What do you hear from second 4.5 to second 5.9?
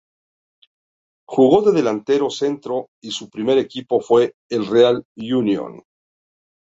Real Unión.